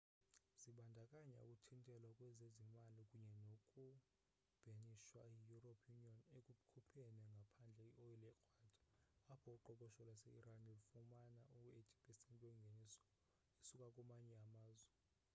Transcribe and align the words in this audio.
zibandakanya 0.61 1.37
ukuthintelwa 1.45 2.09
kwezezimali 2.17 3.01
kunye 3.09 3.35
noku 3.45 3.85
bhenishwa 4.63 5.21
yi-european 5.33 5.97
union 6.01 6.19
ekukhupheni 6.51 7.21
ngaphandle 7.33 7.85
i-oyile 7.89 8.29
ekrwada 8.65 8.89
apho 9.33 9.47
uqoqosho 9.57 9.99
lwaseiran 10.07 10.59
lufumana 10.77 11.29
u-80% 11.65 12.39
wengeniso 12.47 13.03
esuka 13.61 13.87
kumanye 13.95 14.35
amazwe 14.51 14.91